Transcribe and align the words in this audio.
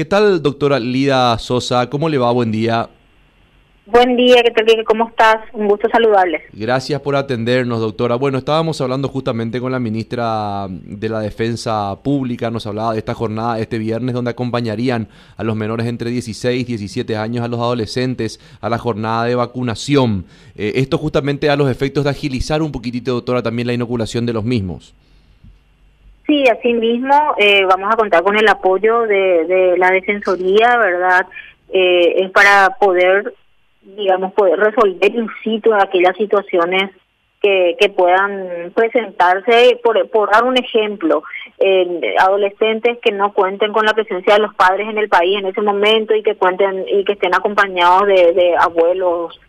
¿Qué 0.00 0.06
tal, 0.06 0.40
doctora 0.40 0.80
Lida 0.80 1.38
Sosa? 1.38 1.90
¿Cómo 1.90 2.08
le 2.08 2.16
va? 2.16 2.32
Buen 2.32 2.50
día. 2.50 2.88
Buen 3.84 4.16
día, 4.16 4.42
¿qué 4.42 4.50
tal? 4.50 4.82
¿Cómo 4.86 5.06
estás? 5.10 5.36
Un 5.52 5.68
gusto 5.68 5.90
saludarles. 5.92 6.40
Gracias 6.54 6.98
por 7.02 7.16
atendernos, 7.16 7.80
doctora. 7.80 8.14
Bueno, 8.14 8.38
estábamos 8.38 8.80
hablando 8.80 9.08
justamente 9.08 9.60
con 9.60 9.72
la 9.72 9.78
ministra 9.78 10.68
de 10.70 11.06
la 11.10 11.20
Defensa 11.20 11.98
Pública, 12.02 12.50
nos 12.50 12.66
hablaba 12.66 12.94
de 12.94 13.00
esta 13.00 13.12
jornada 13.12 13.58
este 13.58 13.76
viernes 13.76 14.14
donde 14.14 14.30
acompañarían 14.30 15.06
a 15.36 15.44
los 15.44 15.54
menores 15.54 15.86
entre 15.86 16.08
16 16.08 16.62
y 16.62 16.64
17 16.64 17.18
años, 17.18 17.44
a 17.44 17.48
los 17.48 17.60
adolescentes, 17.60 18.40
a 18.62 18.70
la 18.70 18.78
jornada 18.78 19.26
de 19.26 19.34
vacunación. 19.34 20.24
Eh, 20.56 20.72
esto 20.76 20.96
justamente 20.96 21.50
a 21.50 21.56
los 21.56 21.70
efectos 21.70 22.04
de 22.04 22.10
agilizar 22.10 22.62
un 22.62 22.72
poquitito, 22.72 23.12
doctora, 23.12 23.42
también 23.42 23.66
la 23.66 23.74
inoculación 23.74 24.24
de 24.24 24.32
los 24.32 24.44
mismos. 24.44 24.94
Sí, 26.30 26.44
así 26.46 26.72
mismo 26.74 27.34
eh, 27.38 27.64
vamos 27.64 27.92
a 27.92 27.96
contar 27.96 28.22
con 28.22 28.36
el 28.36 28.48
apoyo 28.48 29.02
de, 29.02 29.74
la 29.76 29.90
Defensoría, 29.90 30.76
¿verdad? 30.76 31.26
Eh, 31.72 32.22
es 32.22 32.30
para 32.30 32.76
poder 32.78 33.34
digamos, 33.82 34.32
poder 34.34 34.60
resolver 34.60 35.12
in 35.12 35.26
situ 35.42 35.74
aquellas 35.74 36.16
situaciones 36.16 36.92
que, 37.42 37.74
que 37.80 37.88
puedan 37.88 38.70
presentarse. 38.76 39.80
Por, 39.82 40.08
por 40.10 40.30
dar 40.30 40.44
un 40.44 40.56
ejemplo, 40.56 41.24
adolescentes 42.20 42.98
que 43.02 43.10
no 43.10 43.32
cuenten 43.32 43.72
con 43.72 43.84
la 43.84 43.94
presencia 43.94 44.34
de 44.34 44.40
los 44.40 44.54
padres 44.54 44.88
en 44.88 44.98
el 44.98 45.08
país 45.08 45.36
en 45.36 45.46
ese 45.46 45.62
momento 45.62 46.14
y 46.14 46.22
que 46.22 46.36
cuenten 46.36 46.84
y 46.86 47.02
que 47.04 47.14
estén 47.14 47.34
acompañados 47.34 48.06
de, 48.06 48.34
de 48.34 48.54
abuelos 48.56 49.40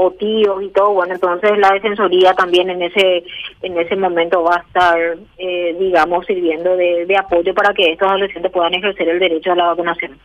o 0.00 0.12
tíos 0.12 0.62
y 0.62 0.68
todo 0.68 0.92
bueno 0.92 1.14
entonces 1.14 1.58
la 1.58 1.70
defensoría 1.72 2.32
también 2.34 2.70
en 2.70 2.82
ese 2.82 3.24
en 3.62 3.76
ese 3.76 3.96
momento 3.96 4.42
va 4.44 4.56
a 4.56 4.60
estar 4.60 4.98
eh, 5.38 5.76
digamos 5.78 6.24
sirviendo 6.24 6.76
de, 6.76 7.04
de 7.04 7.16
apoyo 7.16 7.52
para 7.52 7.74
que 7.74 7.92
estos 7.92 8.08
adolescentes 8.08 8.52
puedan 8.52 8.74
ejercer 8.74 9.08
el 9.08 9.18
derecho 9.18 9.52
a 9.52 9.56
la 9.56 9.66
vacunación 9.66 10.16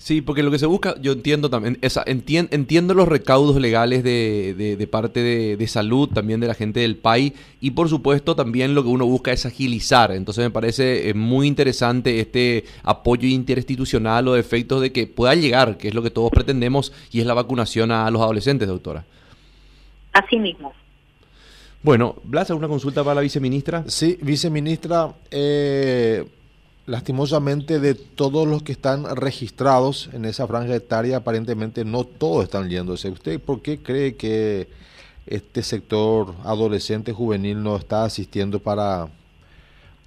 Sí, 0.00 0.22
porque 0.22 0.42
lo 0.42 0.50
que 0.50 0.58
se 0.58 0.64
busca, 0.64 0.98
yo 1.02 1.12
entiendo 1.12 1.50
también, 1.50 1.76
esa, 1.82 2.02
entiendo 2.06 2.94
los 2.94 3.06
recaudos 3.06 3.60
legales 3.60 4.02
de, 4.02 4.54
de, 4.56 4.86
parte 4.86 5.20
de, 5.20 5.66
salud, 5.66 6.08
también 6.08 6.40
de 6.40 6.46
la 6.46 6.54
gente 6.54 6.80
del 6.80 6.96
país, 6.96 7.34
y 7.60 7.72
por 7.72 7.90
supuesto 7.90 8.34
también 8.34 8.74
lo 8.74 8.82
que 8.82 8.88
uno 8.88 9.04
busca 9.04 9.30
es 9.30 9.44
agilizar. 9.44 10.12
Entonces 10.12 10.42
me 10.42 10.50
parece 10.50 11.10
eh, 11.10 11.14
muy 11.14 11.46
interesante 11.46 12.18
este 12.18 12.64
apoyo 12.82 13.28
interinstitucional 13.28 14.26
o 14.28 14.36
efectos 14.36 14.80
de 14.80 14.90
que 14.90 15.06
pueda 15.06 15.34
llegar, 15.34 15.76
que 15.76 15.88
es 15.88 15.94
lo 15.94 16.02
que 16.02 16.10
todos 16.10 16.30
pretendemos, 16.30 16.94
y 17.12 17.20
es 17.20 17.26
la 17.26 17.34
vacunación 17.34 17.92
a 17.92 18.10
los 18.10 18.22
adolescentes, 18.22 18.68
doctora. 18.68 19.04
Así 20.14 20.38
mismo. 20.38 20.72
Bueno, 21.82 22.16
Blas, 22.24 22.48
¿alguna 22.48 22.68
consulta 22.68 23.04
para 23.04 23.16
la 23.16 23.20
viceministra? 23.20 23.84
Sí, 23.86 24.16
viceministra, 24.22 25.12
eh 25.30 26.24
lastimosamente 26.86 27.78
de 27.78 27.94
todos 27.94 28.46
los 28.46 28.62
que 28.62 28.72
están 28.72 29.04
registrados 29.16 30.10
en 30.12 30.24
esa 30.24 30.46
franja 30.46 30.74
etaria, 30.74 31.18
aparentemente 31.18 31.84
no 31.84 32.04
todos 32.04 32.44
están 32.44 32.68
yéndose. 32.68 33.10
¿Usted 33.10 33.40
por 33.40 33.62
qué 33.62 33.78
cree 33.78 34.16
que 34.16 34.68
este 35.26 35.62
sector 35.62 36.34
adolescente 36.44 37.12
juvenil 37.12 37.62
no 37.62 37.76
está 37.76 38.04
asistiendo 38.04 38.58
para, 38.58 39.08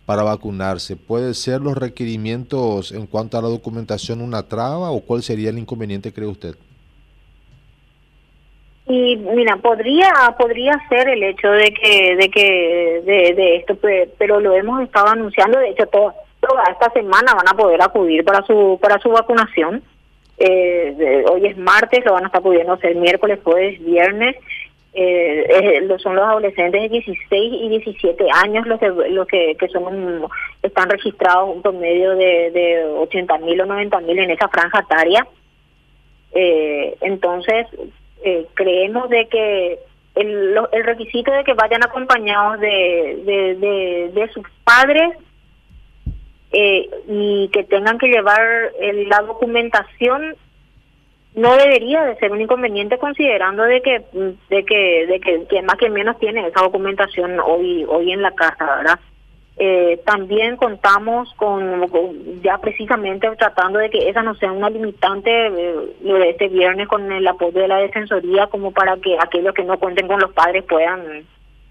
para 0.06 0.24
vacunarse? 0.24 0.96
¿Puede 0.96 1.34
ser 1.34 1.62
los 1.62 1.78
requerimientos 1.78 2.92
en 2.92 3.08
cuanto 3.08 3.38
a 3.38 3.42
la 3.42 3.48
documentación 3.48 4.22
una 4.22 4.44
traba 4.44 4.92
o 4.92 5.02
cuál 5.02 5.24
sería 5.24 5.50
el 5.50 5.60
inconveniente, 5.60 6.12
cree 6.12 6.28
usted? 6.28 6.56
Y 8.86 9.16
mira, 9.16 9.56
podría 9.56 10.12
podría 10.38 10.74
ser 10.90 11.08
el 11.08 11.24
hecho 11.24 11.50
de 11.50 11.74
que 11.74 12.16
de 12.18 12.30
que 12.30 13.02
de, 13.06 13.34
de 13.34 13.56
esto, 13.56 13.78
pero 14.18 14.42
lo 14.42 14.54
hemos 14.56 14.82
estado 14.82 15.08
anunciando, 15.08 15.58
de 15.58 15.70
hecho 15.70 15.88
esta 16.70 16.90
semana 16.92 17.34
van 17.34 17.48
a 17.48 17.58
poder 17.58 17.82
acudir 17.82 18.24
para 18.24 18.44
su 18.44 18.78
para 18.82 19.00
su 19.00 19.10
vacunación. 19.10 19.82
Eh, 20.38 21.24
hoy 21.30 21.48
es 21.48 21.58
martes, 21.58 22.04
lo 22.06 22.14
van 22.14 22.24
a 22.24 22.28
estar 22.28 22.42
pudiendo 22.42 22.74
hacer 22.74 22.96
miércoles, 22.96 23.40
jueves, 23.44 23.84
viernes. 23.84 24.36
Eh, 24.96 25.88
son 25.98 26.16
los 26.16 26.26
adolescentes 26.26 26.84
de 26.84 26.90
16 26.90 27.28
y 27.32 27.70
17 27.70 28.28
años 28.32 28.68
los 28.68 28.80
que, 28.80 28.90
los 28.90 29.28
que, 29.28 29.56
que 29.60 29.68
son 29.70 30.28
están 30.62 30.88
registrados 30.88 31.56
un 31.56 31.64
promedio 31.64 32.12
de, 32.16 32.52
de 32.52 32.86
80 33.00 33.40
mil 33.40 33.60
o 33.62 33.66
90 33.66 34.00
mil 34.02 34.20
en 34.20 34.32
esa 34.32 34.48
franja 34.50 34.82
etaria. 34.82 35.26
Eh, 36.34 36.96
entonces, 37.02 37.68
eh, 38.24 38.46
creemos 38.54 39.10
de 39.10 39.28
que 39.30 39.80
el, 40.16 40.60
el 40.72 40.84
requisito 40.84 41.32
de 41.32 41.44
que 41.44 41.54
vayan 41.54 41.84
acompañados 41.84 42.60
de, 42.60 43.22
de, 43.26 43.56
de, 43.56 44.12
de 44.14 44.28
sus 44.30 44.46
padres 44.64 45.18
eh, 46.54 46.90
y 47.08 47.50
que 47.50 47.64
tengan 47.64 47.98
que 47.98 48.08
llevar 48.08 48.72
la 49.08 49.22
documentación 49.22 50.36
no 51.36 51.56
debería 51.58 52.04
de 52.04 52.16
ser 52.18 52.32
un 52.32 52.42
inconveniente 52.42 52.98
considerando 52.98 53.64
de 53.64 53.82
que 53.82 54.04
de 54.50 54.66
que 54.66 55.08
de 55.08 55.48
que, 55.50 55.62
más 55.64 55.78
que 55.78 55.90
menos 55.90 56.20
tiene 56.20 56.48
esa 56.48 56.62
documentación 56.62 57.40
hoy 57.40 57.86
hoy 57.88 58.12
en 58.12 58.22
la 58.22 58.32
casa 58.32 58.66
verdad 58.78 59.00
eh, 59.56 60.02
también 60.04 60.58
contamos 60.58 61.32
con, 61.36 61.88
ya 62.42 62.58
precisamente 62.58 63.30
tratando 63.36 63.78
de 63.78 63.92
que 63.92 64.10
esa 64.10 64.24
no 64.24 64.34
sea 64.36 64.52
una 64.52 64.70
limitante 64.70 65.30
eh, 65.30 65.96
lo 66.02 66.16
de 66.16 66.32
este 66.32 66.48
viernes 66.48 66.88
con 66.88 67.12
el 67.12 67.28
apoyo 67.28 67.62
de 67.62 67.68
la 67.68 67.78
defensoría 67.78 68.48
como 68.48 68.72
para 68.72 68.98
que 68.98 69.16
aquellos 69.20 69.54
que 69.54 69.64
no 69.64 69.78
cuenten 69.78 70.08
con 70.08 70.20
los 70.20 70.34
padres 70.34 70.64
puedan 70.64 71.24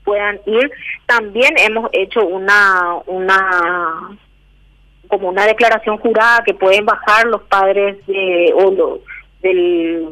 puedan 0.05 0.39
ir. 0.47 0.71
También 1.07 1.55
hemos 1.59 1.91
hecho 1.93 2.25
una 2.25 2.99
una 3.07 4.17
como 5.13 5.29
una 5.29 5.45
declaración 5.47 5.99
jurada 5.99 6.43
que 6.43 6.55
pueden 6.55 6.87
bajar 6.87 7.27
los 7.27 7.43
padres 7.43 7.99
de, 8.07 8.51
o 8.57 8.99
del, 9.43 10.09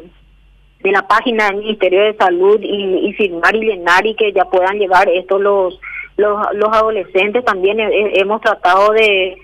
de 0.79 0.91
la 0.91 1.07
página 1.07 1.47
del 1.47 1.55
Ministerio 1.55 2.03
de 2.03 2.13
Salud 2.13 2.59
y, 2.61 3.11
firmar 3.13 3.55
y 3.55 3.61
llenar 3.61 4.05
y 4.05 4.13
que 4.13 4.31
ya 4.31 4.45
puedan 4.45 4.77
llevar 4.77 5.09
esto 5.09 5.39
los 5.39 5.79
los, 6.17 6.37
los 6.53 6.69
adolescentes. 6.71 7.43
También 7.43 7.79
hemos 7.79 8.41
tratado 8.41 8.93
de, 8.93 9.37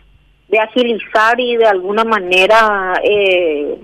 de 0.47 0.59
agilizar 0.59 1.39
y 1.39 1.57
de 1.57 1.65
alguna 1.65 2.03
manera, 2.03 3.01
eh, 3.03 3.79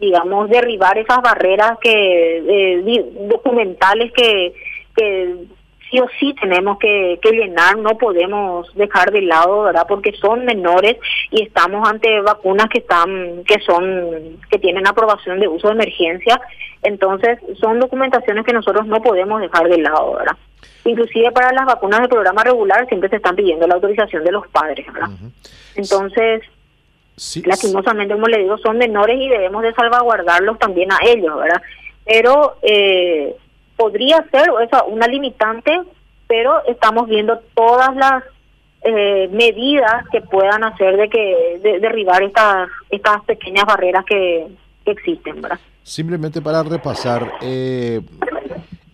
digamos, 0.00 0.50
derribar 0.50 0.98
esas 0.98 1.22
barreras 1.22 1.78
que 1.80 2.38
eh, 2.38 3.04
documentales 3.28 4.10
que, 4.14 4.52
que 4.96 5.44
sí 5.94 6.00
o 6.00 6.08
sí 6.18 6.34
tenemos 6.40 6.78
que, 6.78 7.18
llenar, 7.22 7.78
no 7.78 7.96
podemos 7.96 8.72
dejar 8.74 9.10
de 9.12 9.22
lado, 9.22 9.64
¿verdad? 9.64 9.86
Porque 9.88 10.12
son 10.12 10.44
menores 10.44 10.96
y 11.30 11.42
estamos 11.42 11.88
ante 11.88 12.20
vacunas 12.20 12.68
que 12.68 12.78
están, 12.78 13.44
que 13.44 13.60
son, 13.60 14.38
que 14.50 14.58
tienen 14.58 14.86
aprobación 14.86 15.40
de 15.40 15.48
uso 15.48 15.68
de 15.68 15.74
emergencia, 15.74 16.40
entonces 16.82 17.38
son 17.60 17.80
documentaciones 17.80 18.44
que 18.44 18.52
nosotros 18.52 18.86
no 18.86 19.00
podemos 19.02 19.40
dejar 19.40 19.68
de 19.68 19.78
lado, 19.78 20.14
¿verdad? 20.14 20.36
Inclusive 20.84 21.32
para 21.32 21.52
las 21.52 21.66
vacunas 21.66 22.00
del 22.00 22.08
programa 22.08 22.44
regular 22.44 22.86
siempre 22.88 23.08
se 23.08 23.16
están 23.16 23.36
pidiendo 23.36 23.66
la 23.66 23.74
autorización 23.74 24.24
de 24.24 24.32
los 24.32 24.46
padres, 24.48 24.86
¿verdad? 24.92 25.10
Entonces, 25.76 26.42
lastimosamente, 27.44 28.14
como 28.14 28.26
le 28.26 28.38
digo, 28.38 28.58
son 28.58 28.78
menores 28.78 29.18
y 29.18 29.28
debemos 29.28 29.62
de 29.62 29.74
salvaguardarlos 29.74 30.58
también 30.58 30.92
a 30.92 30.98
ellos, 31.06 31.36
¿verdad? 31.36 31.62
Pero 32.04 32.56
eh, 32.62 33.34
podría 33.76 34.24
ser 34.30 34.50
esa 34.62 34.84
una 34.84 35.06
limitante, 35.06 35.80
pero 36.26 36.64
estamos 36.66 37.08
viendo 37.08 37.40
todas 37.54 37.94
las 37.96 38.24
eh, 38.82 39.28
medidas 39.32 40.04
que 40.12 40.20
puedan 40.20 40.64
hacer 40.64 40.96
de 40.96 41.08
que 41.08 41.78
derribar 41.80 42.22
estas 42.22 42.68
estas 42.90 43.22
pequeñas 43.24 43.64
barreras 43.64 44.04
que, 44.04 44.46
existen, 44.86 45.40
¿verdad? 45.40 45.58
Simplemente 45.82 46.42
para 46.42 46.62
repasar, 46.62 47.32
eh, 47.40 48.02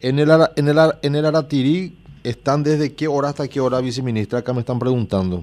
en 0.00 0.18
el 0.18 0.30
en 0.56 0.68
el 0.68 0.78
en 1.02 1.14
el 1.16 1.26
Aratirí 1.26 1.92
están 2.22 2.62
desde 2.62 2.94
qué 2.94 3.08
hora 3.08 3.30
hasta 3.30 3.48
qué 3.48 3.60
hora, 3.60 3.80
viceministra, 3.80 4.40
acá 4.40 4.52
me 4.52 4.60
están 4.60 4.78
preguntando. 4.78 5.42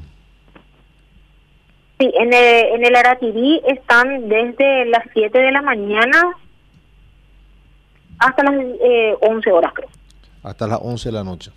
Sí, 1.99 2.11
en 2.13 2.31
el, 2.31 2.65
en 2.75 2.85
el 2.85 2.95
Aratirí 2.95 3.61
están 3.67 4.29
desde 4.29 4.85
las 4.85 5.03
7 5.13 5.37
de 5.37 5.51
la 5.51 5.61
mañana 5.63 6.37
hasta 8.19 8.43
las 8.43 8.53
eh, 8.81 9.15
11 9.21 9.51
horas, 9.51 9.73
creo. 9.73 9.89
Hasta 10.43 10.67
las 10.67 10.79
11 10.81 11.09
de 11.09 11.13
la 11.13 11.23
noche. 11.23 11.51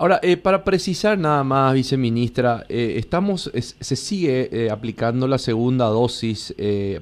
Ahora, 0.00 0.18
eh, 0.22 0.38
para 0.38 0.64
precisar 0.64 1.18
nada 1.18 1.44
más, 1.44 1.74
viceministra, 1.74 2.64
eh, 2.70 2.94
estamos, 2.96 3.50
se 3.52 3.96
sigue 3.96 4.48
eh, 4.50 4.70
aplicando 4.70 5.28
la 5.28 5.36
segunda 5.36 5.84
dosis 5.86 6.54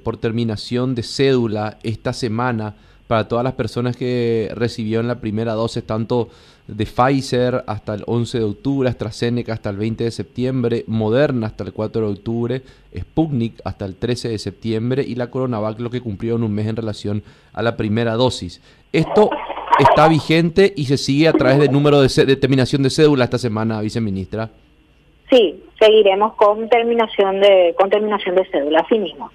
por 0.03 0.17
terminación 0.17 0.97
de 0.97 1.05
cédula 1.05 1.79
esta 1.85 2.13
semana 2.13 2.75
para 3.09 3.27
todas 3.27 3.43
las 3.43 3.55
personas 3.55 3.97
que 3.97 4.53
recibieron 4.55 5.09
la 5.09 5.21
primera 5.21 5.55
dosis, 5.55 5.83
tanto 5.83 6.29
de 6.69 6.85
Pfizer 6.85 7.65
hasta 7.67 7.95
el 7.95 8.05
11 8.07 8.39
de 8.39 8.45
octubre, 8.45 8.89
AstraZeneca 8.89 9.55
hasta 9.55 9.71
el 9.71 9.79
20 9.79 10.05
de 10.05 10.11
septiembre, 10.11 10.85
Moderna 10.87 11.47
hasta 11.47 11.65
el 11.65 11.73
4 11.73 12.07
de 12.07 12.13
octubre, 12.13 12.63
Sputnik 12.97 13.55
hasta 13.65 13.87
el 13.87 13.97
13 13.97 14.29
de 14.29 14.39
septiembre 14.39 15.03
y 15.03 15.15
la 15.15 15.31
CoronaVac 15.31 15.81
lo 15.81 15.89
que 15.89 16.03
cumplió 16.03 16.37
en 16.37 16.43
un 16.43 16.55
mes 16.55 16.67
en 16.67 16.77
relación 16.77 17.23
a 17.55 17.63
la 17.63 17.77
primera 17.77 18.15
dosis. 18.15 18.61
Esto 18.93 19.31
está 19.79 20.09
vigente 20.09 20.75
y 20.77 20.85
se 20.85 20.99
sigue 20.99 21.29
a 21.29 21.33
través 21.33 21.59
del 21.59 21.73
número 21.73 22.03
de, 22.03 22.09
determinación 22.27 22.83
de 22.83 22.91
cédula 22.91 23.25
esta 23.25 23.39
semana, 23.39 23.81
viceministra. 23.81 24.51
Sí, 25.31 25.63
seguiremos 25.81 26.35
con 26.35 26.69
terminación 26.69 27.41
de 27.41 27.75
con 27.79 27.89
terminación 27.89 28.35
de 28.37 28.45
cédula, 28.51 28.81
así 28.81 28.99
mismo. 28.99 29.31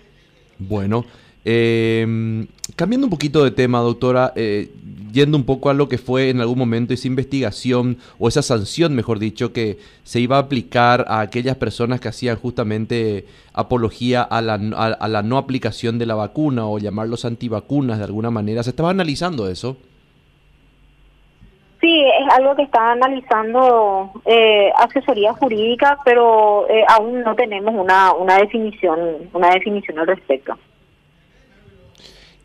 Bueno, 0.59 1.05
eh, 1.45 2.45
cambiando 2.75 3.07
un 3.07 3.11
poquito 3.11 3.43
de 3.43 3.51
tema, 3.51 3.79
doctora, 3.79 4.33
eh, 4.35 4.69
yendo 5.11 5.37
un 5.37 5.45
poco 5.45 5.69
a 5.69 5.73
lo 5.73 5.87
que 5.87 5.97
fue 5.97 6.29
en 6.29 6.41
algún 6.41 6.57
momento 6.57 6.93
esa 6.93 7.07
investigación 7.07 7.97
o 8.17 8.27
esa 8.27 8.41
sanción, 8.41 8.95
mejor 8.95 9.19
dicho, 9.19 9.53
que 9.53 9.77
se 10.03 10.19
iba 10.19 10.37
a 10.37 10.39
aplicar 10.39 11.05
a 11.07 11.19
aquellas 11.19 11.55
personas 11.55 12.01
que 12.01 12.07
hacían 12.07 12.37
justamente 12.37 13.25
apología 13.53 14.23
a 14.23 14.41
la, 14.41 14.57
no 14.57 15.37
aplicación 15.37 15.99
de 15.99 16.07
la 16.07 16.15
vacuna 16.15 16.67
o 16.67 16.79
llamarlos 16.79 17.25
antivacunas 17.25 17.99
de 17.99 18.05
alguna 18.05 18.31
manera. 18.31 18.63
¿Se 18.63 18.71
estaba 18.71 18.89
analizando 18.89 19.47
eso? 19.47 19.77
Sí, 21.79 22.01
es 22.01 22.33
algo 22.33 22.55
que 22.55 22.63
está 22.63 22.93
analizando 22.93 24.09
eh, 24.25 24.71
asesoría 24.77 25.33
jurídica, 25.33 25.99
pero 26.05 26.65
eh, 26.69 26.85
aún 26.87 27.21
no 27.23 27.35
tenemos 27.35 27.75
una, 27.75 28.13
una 28.13 28.37
definición 28.37 28.99
una 29.33 29.49
definición 29.49 29.99
al 29.99 30.07
respecto. 30.07 30.57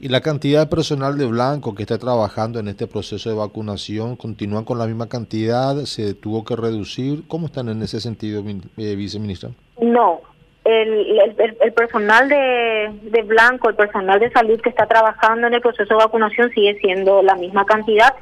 ¿Y 0.01 0.09
la 0.11 0.21
cantidad 0.21 0.61
de 0.61 0.67
personal 0.67 1.19
de 1.19 1.27
blanco 1.27 1.75
que 1.75 1.83
está 1.83 1.99
trabajando 1.99 2.61
en 2.61 2.69
este 2.69 2.87
proceso 2.87 3.31
de 3.31 3.37
vacunación 3.37 4.15
continúa 4.15 4.65
con 4.65 4.79
la 4.79 4.87
misma 4.87 5.09
cantidad? 5.09 5.75
¿Se 5.87 6.15
tuvo 6.15 6.45
que 6.45 6.55
reducir? 6.55 7.25
¿Cómo 7.27 7.47
están 7.47 7.69
en 7.69 7.83
ese 7.83 7.99
sentido, 7.99 8.45
eh, 8.77 8.95
viceministra? 8.95 9.51
No, 9.81 10.21
el, 10.65 11.19
el, 11.61 11.73
personal 11.73 12.29
de, 12.29 12.93
de, 13.11 13.23
blanco, 13.23 13.71
el 13.71 13.75
personal 13.75 14.21
de 14.21 14.31
salud 14.31 14.61
que 14.61 14.69
está 14.69 14.87
trabajando 14.87 15.49
en 15.49 15.55
el 15.55 15.61
proceso 15.61 15.89
de 15.89 16.05
vacunación 16.05 16.53
sigue 16.53 16.79
siendo 16.79 17.21
la 17.23 17.35
misma 17.35 17.65
cantidad 17.65 18.15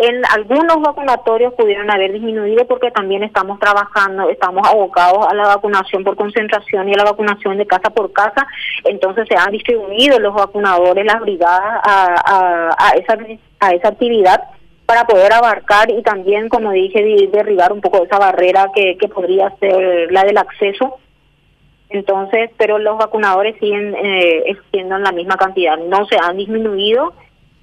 en 0.00 0.22
algunos 0.26 0.80
vacunatorios 0.80 1.54
pudieron 1.54 1.90
haber 1.90 2.12
disminuido 2.12 2.66
porque 2.66 2.90
también 2.90 3.22
estamos 3.22 3.58
trabajando, 3.58 4.30
estamos 4.30 4.66
abocados 4.66 5.26
a 5.28 5.34
la 5.34 5.46
vacunación 5.48 6.04
por 6.04 6.16
concentración 6.16 6.88
y 6.88 6.94
a 6.94 6.96
la 6.96 7.04
vacunación 7.04 7.58
de 7.58 7.66
casa 7.66 7.90
por 7.90 8.12
casa, 8.12 8.46
entonces 8.84 9.28
se 9.28 9.36
han 9.36 9.52
distribuido 9.52 10.18
los 10.18 10.34
vacunadores, 10.34 11.04
las 11.04 11.20
brigadas 11.20 11.80
a, 11.84 12.74
a, 12.78 12.90
esa, 12.92 13.18
a 13.60 13.70
esa 13.72 13.88
actividad 13.88 14.42
para 14.86 15.06
poder 15.06 15.32
abarcar 15.32 15.90
y 15.90 16.02
también, 16.02 16.48
como 16.48 16.72
dije, 16.72 17.28
derribar 17.30 17.72
un 17.72 17.80
poco 17.80 18.02
esa 18.02 18.18
barrera 18.18 18.70
que, 18.74 18.96
que 18.98 19.08
podría 19.08 19.50
ser 19.60 20.10
la 20.10 20.24
del 20.24 20.38
acceso. 20.38 20.96
Entonces, 21.90 22.50
pero 22.56 22.78
los 22.78 22.98
vacunadores 22.98 23.56
siguen 23.58 23.94
eh, 23.94 24.56
siendo 24.70 24.96
en 24.96 25.02
la 25.02 25.12
misma 25.12 25.36
cantidad, 25.36 25.76
no 25.76 26.06
se 26.06 26.16
han 26.20 26.36
disminuido 26.36 27.12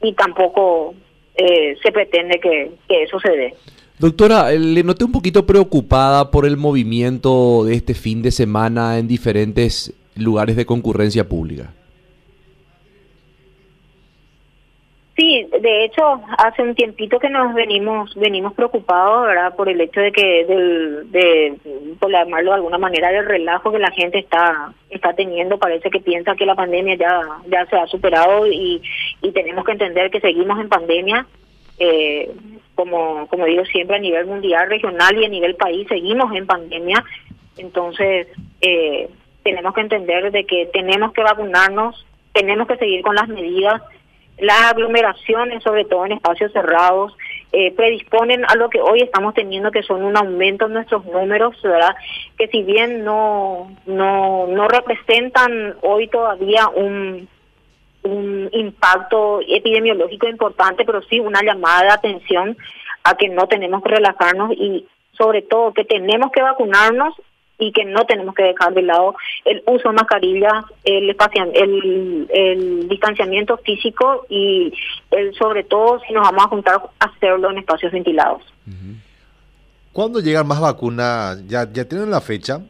y 0.02 0.14
tampoco 0.14 0.94
eh, 1.38 1.78
se 1.82 1.92
pretende 1.92 2.40
que, 2.40 2.72
eso 2.90 3.20
se 3.20 3.32
dé. 3.32 3.54
Doctora, 4.00 4.52
eh, 4.52 4.60
le 4.60 4.84
noté 4.84 5.06
un 5.06 5.12
poquito 5.12 5.46
preocupada 5.46 6.32
por 6.32 6.46
el 6.46 6.58
movimiento 6.58 7.64
de 7.66 7.76
este 7.76 7.94
fin 7.94 8.22
de 8.22 8.32
semana 8.32 8.98
en 8.98 9.08
diferentes 9.08 9.94
lugares 10.16 10.56
de 10.56 10.66
concurrencia 10.66 11.28
pública. 11.28 11.74
Sí, 15.18 15.48
de 15.62 15.84
hecho, 15.84 16.22
hace 16.38 16.62
un 16.62 16.76
tiempito 16.76 17.18
que 17.18 17.30
nos 17.30 17.52
venimos 17.56 18.14
venimos 18.14 18.54
preocupados, 18.54 19.26
¿verdad? 19.26 19.56
Por 19.56 19.68
el 19.68 19.82
hecho 19.82 20.00
de 20.00 20.12
que, 20.12 20.46
del, 20.46 21.12
de, 21.12 21.58
por 22.00 22.12
llamarlo 22.12 22.52
de 22.52 22.58
alguna 22.58 22.78
manera, 22.78 23.10
del 23.10 23.26
relajo 23.26 23.72
que 23.72 23.80
la 23.80 23.90
gente 23.90 24.20
está 24.20 24.74
está 24.92 25.14
teniendo. 25.14 25.58
Parece 25.58 25.90
que 25.90 26.02
piensa 26.02 26.36
que 26.36 26.46
la 26.46 26.54
pandemia 26.54 26.96
ya 26.98 27.22
ya 27.48 27.66
se 27.66 27.78
ha 27.78 27.88
superado 27.88 28.46
y, 28.46 28.80
y 29.24 29.32
tenemos 29.32 29.66
que 29.66 29.72
entender 29.72 30.12
que 30.12 30.22
seguimos 30.22 30.60
en 30.60 30.70
pandemia. 30.70 31.26
Eh, 31.80 32.32
como 32.76 33.26
como 33.28 33.46
digo 33.46 33.66
siempre, 33.66 33.96
a 33.96 34.00
nivel 34.00 34.28
mundial, 34.28 34.70
regional 34.70 35.18
y 35.18 35.26
a 35.26 35.30
nivel 35.30 35.56
país, 35.56 35.88
seguimos 35.88 36.32
en 36.36 36.46
pandemia. 36.46 37.04
Entonces, 37.58 38.28
eh, 38.62 39.10
tenemos 39.42 39.74
que 39.74 39.82
entender 39.82 40.32
de 40.32 40.46
que 40.46 40.68
tenemos 40.68 41.12
que 41.14 41.24
vacunarnos, 41.24 42.06
tenemos 42.34 42.68
que 42.68 42.78
seguir 42.78 43.02
con 43.02 43.16
las 43.16 43.28
medidas 43.28 43.82
las 44.38 44.72
aglomeraciones, 44.72 45.64
sobre 45.64 45.86
todo 45.86 46.06
en 46.06 46.14
espacios 46.14 46.52
cerrados, 46.52 47.16
eh, 47.52 47.72
predisponen 47.72 48.46
a 48.46 48.56
lo 48.56 48.70
que 48.70 48.80
hoy 48.80 49.02
estamos 49.02 49.34
teniendo, 49.34 49.72
que 49.72 49.84
son 49.84 50.04
un 50.04 50.16
aumento 50.16 50.66
en 50.66 50.74
nuestros 50.74 51.06
números, 51.06 51.60
¿verdad? 51.64 51.96
Que 52.38 52.48
si 52.48 52.64
bien 52.64 53.04
no, 53.04 53.72
no, 53.86 54.48
no 54.48 54.68
representan 54.68 55.76
hoy 55.82 56.08
todavía 56.08 56.68
un, 56.68 57.28
un 58.04 58.50
impacto 58.52 59.40
epidemiológico 59.48 60.28
importante, 60.28 60.86
pero 60.86 61.02
sí 61.04 61.20
una 61.20 61.42
llamada 61.42 61.84
de 61.84 61.92
atención 61.92 62.58
a 63.04 63.16
que 63.16 63.30
no 63.30 63.48
tenemos 63.48 63.82
que 63.82 63.90
relajarnos 63.90 64.52
y 64.52 64.86
sobre 65.18 65.42
todo 65.42 65.74
que 65.74 65.86
tenemos 65.86 66.32
que 66.32 66.42
vacunarnos 66.42 67.16
y 67.60 67.72
que 67.72 67.86
no 67.86 68.06
tenemos 68.06 68.36
que 68.36 68.44
dejar 68.44 68.74
de 68.74 68.84
lado 68.84 69.16
el 69.46 69.64
uso 69.66 69.90
de 69.90 69.96
mascarillas, 69.96 70.66
el, 70.84 71.16
el, 71.54 72.28
el 72.30 72.90
distanciamiento 72.90 73.58
físico 73.58 74.26
y 74.30 74.74
el, 75.12 75.34
sobre 75.36 75.64
todo 75.64 76.00
si 76.02 76.14
nos 76.14 76.24
vamos 76.24 76.46
a 76.46 76.50
juntar, 76.50 76.82
hacerlo 77.00 77.50
en 77.52 77.60
espacios 77.60 77.92
ventilados. 77.92 78.44
¿Cuándo 79.92 80.20
llegan 80.20 80.48
más 80.48 80.62
vacunas? 80.62 81.46
¿Ya, 81.48 81.68
ya 81.72 81.86
tienen 81.86 82.12
la 82.12 82.22
fecha? 82.22 82.62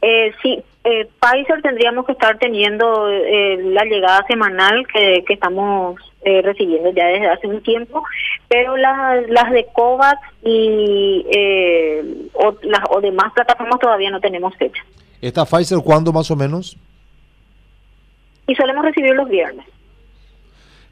Eh, 0.00 0.32
sí, 0.42 0.62
eh, 0.84 1.08
Pfizer 1.20 1.62
tendríamos 1.62 2.06
que 2.06 2.12
estar 2.12 2.38
teniendo 2.38 3.08
eh, 3.08 3.58
la 3.62 3.84
llegada 3.84 4.24
semanal 4.26 4.86
que, 4.92 5.22
que 5.26 5.34
estamos 5.34 6.00
eh, 6.24 6.42
recibiendo 6.42 6.90
ya 6.92 7.06
desde 7.06 7.28
hace 7.28 7.46
un 7.46 7.62
tiempo, 7.62 8.02
pero 8.48 8.76
las, 8.76 9.28
las 9.28 9.50
de 9.50 9.66
COVAX 9.72 10.20
y 10.44 11.26
eh, 11.30 12.04
o, 12.34 12.54
las 12.62 12.80
o 12.90 13.00
demás 13.00 13.32
plataformas 13.32 13.80
todavía 13.80 14.10
no 14.10 14.20
tenemos 14.20 14.54
fecha. 14.56 14.82
¿Esta 15.20 15.44
Pfizer 15.44 15.78
cuándo 15.80 16.12
más 16.12 16.30
o 16.30 16.36
menos? 16.36 16.76
Y 18.46 18.54
solemos 18.54 18.84
recibir 18.84 19.14
los 19.14 19.28
viernes. 19.28 19.66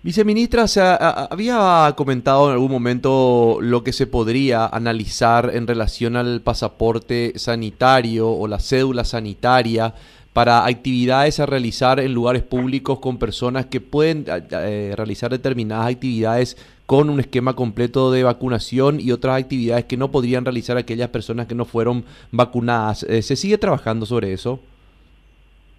Viceministra, 0.02 0.66
se 0.66 0.80
había 0.80 1.92
comentado 1.94 2.46
en 2.46 2.52
algún 2.52 2.70
momento 2.70 3.58
lo 3.60 3.84
que 3.84 3.92
se 3.92 4.06
podría 4.06 4.66
analizar 4.66 5.50
en 5.52 5.66
relación 5.66 6.16
al 6.16 6.40
pasaporte 6.40 7.34
sanitario 7.36 8.30
o 8.30 8.48
la 8.48 8.60
cédula 8.60 9.04
sanitaria 9.04 9.92
para 10.32 10.66
actividades 10.66 11.40
a 11.40 11.46
realizar 11.46 12.00
en 12.00 12.14
lugares 12.14 12.42
públicos 12.42 13.00
con 13.00 13.18
personas 13.18 13.66
que 13.66 13.80
pueden 13.80 14.24
eh, 14.28 14.94
realizar 14.96 15.30
determinadas 15.30 15.92
actividades 15.92 16.56
con 16.86 17.10
un 17.10 17.20
esquema 17.20 17.54
completo 17.54 18.10
de 18.10 18.24
vacunación 18.24 18.98
y 19.00 19.12
otras 19.12 19.42
actividades 19.42 19.84
que 19.84 19.96
no 19.96 20.10
podrían 20.10 20.44
realizar 20.44 20.76
aquellas 20.76 21.08
personas 21.08 21.46
que 21.46 21.54
no 21.54 21.64
fueron 21.64 22.04
vacunadas. 22.32 23.04
Eh, 23.04 23.22
¿Se 23.22 23.36
sigue 23.36 23.58
trabajando 23.58 24.06
sobre 24.06 24.32
eso? 24.32 24.60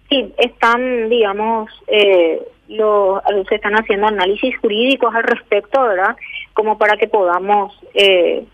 Sí, 0.08 0.32
están, 0.36 1.08
digamos, 1.08 1.70
eh, 1.86 2.42
lo, 2.68 3.22
se 3.48 3.54
están 3.54 3.74
haciendo 3.74 4.06
análisis 4.08 4.56
jurídicos 4.58 5.14
al 5.14 5.24
respecto, 5.24 5.82
¿verdad? 5.82 6.16
Como 6.54 6.78
para 6.78 6.96
que 6.96 7.08
podamos 7.08 7.74
eh, 7.94 8.44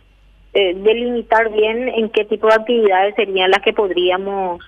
eh, 0.55 0.75
delimitar 0.75 1.53
bien 1.53 1.89
en 1.89 2.11
qué 2.11 2.25
tipo 2.25 2.47
de 2.49 2.55
actividades 2.55 3.15
serían 3.17 3.51
las 3.51 3.63
que 3.63 3.73
podríamos 3.73 4.61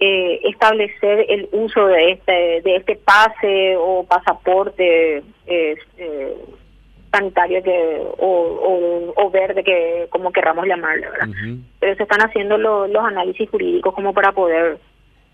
eh, 0.00 0.40
establecer 0.44 1.26
el 1.28 1.48
uso 1.52 1.86
de 1.86 2.12
este 2.12 2.60
de 2.62 2.76
este 2.76 2.96
pase 2.96 3.76
o 3.78 4.04
pasaporte 4.04 5.22
eh, 5.46 5.76
sanitario 7.10 7.62
que 7.62 8.02
o, 8.18 9.12
o, 9.16 9.30
verde 9.30 9.64
que 9.64 10.06
como 10.10 10.32
querramos 10.32 10.66
llamarlo, 10.66 11.10
¿verdad? 11.10 11.28
Pero 11.80 11.96
se 11.96 12.02
están 12.02 12.20
haciendo 12.20 12.58
los 12.58 13.04
análisis 13.04 13.48
jurídicos 13.48 13.94
como 13.94 14.12
para 14.12 14.32
poder 14.32 14.78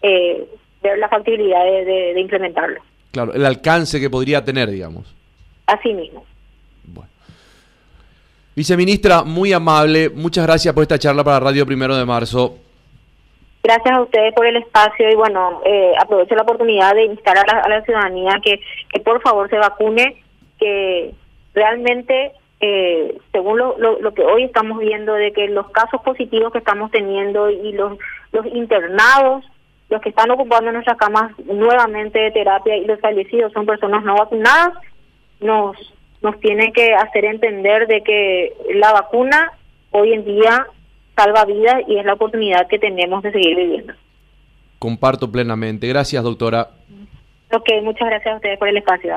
ver 0.00 0.98
la 0.98 1.08
factibilidad 1.08 1.64
de 1.64 2.20
implementarlo. 2.20 2.80
Claro, 3.12 3.34
el 3.34 3.44
alcance 3.44 4.00
que 4.00 4.08
podría 4.08 4.42
tener, 4.42 4.70
digamos. 4.70 5.14
Así 5.66 5.92
mismo. 5.92 6.24
Bueno. 6.84 7.10
Viceministra, 8.56 9.22
muy 9.22 9.52
amable, 9.52 10.10
muchas 10.10 10.46
gracias 10.46 10.74
por 10.74 10.82
esta 10.82 10.98
charla 10.98 11.22
para 11.22 11.40
Radio 11.40 11.66
Primero 11.66 11.94
de 11.94 12.04
Marzo. 12.04 12.58
Gracias 13.62 13.94
a 13.94 14.02
ustedes 14.02 14.34
por 14.34 14.46
el 14.46 14.56
espacio 14.56 15.08
y 15.08 15.14
bueno, 15.14 15.60
eh, 15.64 15.92
aprovecho 15.98 16.34
la 16.34 16.42
oportunidad 16.42 16.94
de 16.94 17.04
instar 17.04 17.38
a 17.38 17.68
la, 17.68 17.82
ciudadanía 17.82 18.40
que, 18.42 18.60
que 18.92 19.00
por 19.00 19.22
favor 19.22 19.48
se 19.48 19.56
vacune, 19.56 20.22
que 20.58 21.14
realmente, 21.54 22.32
eh, 22.60 23.18
según 23.30 23.58
lo, 23.58 23.78
lo, 23.78 24.00
lo, 24.00 24.14
que 24.14 24.22
hoy 24.22 24.44
estamos 24.44 24.78
viendo, 24.78 25.14
de 25.14 25.32
que 25.32 25.46
los 25.48 25.70
casos 25.70 26.02
positivos 26.02 26.52
que 26.52 26.58
estamos 26.58 26.90
teniendo 26.90 27.50
y 27.50 27.72
los, 27.72 27.98
los 28.32 28.46
internados 28.46 29.44
los 29.92 30.00
que 30.00 30.08
están 30.08 30.30
ocupando 30.30 30.72
nuestras 30.72 30.96
camas 30.96 31.32
nuevamente 31.44 32.18
de 32.18 32.30
terapia 32.30 32.76
y 32.78 32.86
los 32.86 32.98
fallecidos 32.98 33.52
son 33.52 33.66
personas 33.66 34.02
no 34.02 34.14
vacunadas, 34.16 34.72
nos, 35.40 35.76
nos 36.22 36.40
tiene 36.40 36.72
que 36.72 36.94
hacer 36.94 37.26
entender 37.26 37.86
de 37.86 38.02
que 38.02 38.54
la 38.74 38.90
vacuna 38.92 39.52
hoy 39.90 40.14
en 40.14 40.24
día 40.24 40.66
salva 41.16 41.44
vidas 41.44 41.82
y 41.86 41.98
es 41.98 42.04
la 42.04 42.14
oportunidad 42.14 42.66
que 42.68 42.78
tenemos 42.78 43.22
de 43.22 43.32
seguir 43.32 43.56
viviendo. 43.56 43.92
Comparto 44.78 45.30
plenamente. 45.30 45.86
Gracias, 45.86 46.22
doctora. 46.24 46.70
Ok, 47.52 47.68
muchas 47.82 48.08
gracias 48.08 48.32
a 48.32 48.36
ustedes 48.36 48.58
por 48.58 48.68
el 48.68 48.78
espacio. 48.78 49.14